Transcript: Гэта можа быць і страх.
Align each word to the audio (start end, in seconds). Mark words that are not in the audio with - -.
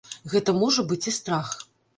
Гэта 0.31 0.55
можа 0.63 0.87
быць 0.93 1.01
і 1.13 1.17
страх. 1.19 1.57